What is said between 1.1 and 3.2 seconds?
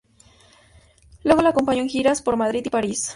Luego lo acompañó en giras por Madrid y París.